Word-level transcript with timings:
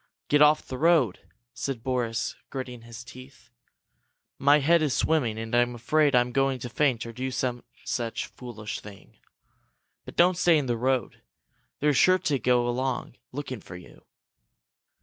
"Get 0.29 0.41
off 0.41 0.65
the 0.65 0.79
road," 0.79 1.19
said 1.53 1.83
Boris, 1.83 2.35
gritting 2.49 2.81
his 2.81 3.03
teeth. 3.03 3.51
"My 4.39 4.57
head 4.57 4.81
is 4.81 4.95
swimming, 4.95 5.37
and 5.37 5.53
I'm 5.53 5.75
afraid 5.75 6.15
I'm 6.15 6.31
going 6.31 6.57
to 6.61 6.69
faint 6.69 7.05
or 7.05 7.13
do 7.13 7.29
some 7.29 7.63
such 7.85 8.25
foolish 8.25 8.79
thing! 8.79 9.19
But 10.03 10.15
don't 10.15 10.37
stay 10.39 10.57
in 10.57 10.65
the 10.65 10.75
road. 10.75 11.21
They're 11.81 11.93
sure 11.93 12.17
to 12.17 12.39
go 12.39 12.67
along, 12.67 13.17
looking 13.31 13.61
for 13.61 13.75
you." 13.75 14.03